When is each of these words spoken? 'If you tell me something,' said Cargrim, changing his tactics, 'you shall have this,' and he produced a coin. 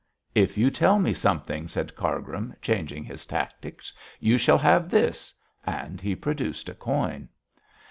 'If 0.33 0.57
you 0.57 0.71
tell 0.71 0.97
me 0.97 1.13
something,' 1.13 1.67
said 1.67 1.95
Cargrim, 1.95 2.55
changing 2.59 3.03
his 3.03 3.23
tactics, 3.27 3.93
'you 4.19 4.35
shall 4.39 4.57
have 4.57 4.89
this,' 4.89 5.31
and 5.63 6.01
he 6.01 6.15
produced 6.15 6.69
a 6.69 6.73
coin. 6.73 7.29